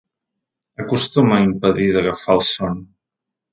Acostuma 0.83 1.37
a 1.37 1.45
impedir 1.49 1.87
d’agafar 1.99 2.37
el 2.39 2.43
son. 2.51 2.83